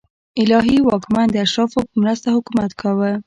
[0.41, 3.11] الهي واکمن د اشرافو په مرسته حکومت کاوه.